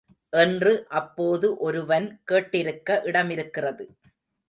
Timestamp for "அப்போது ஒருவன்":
0.91-2.07